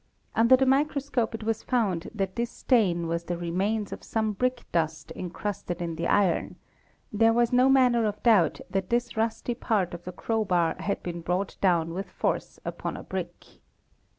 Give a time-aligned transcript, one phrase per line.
[0.33, 4.31] Under the i microscope it was found that this stain was the remains of some
[4.33, 6.55] brick_ dust incrusted in the iron;
[7.13, 11.21] there was no manner of doubt that this rusty part of the crowbar had been
[11.21, 13.45] brought down with force upon a brick.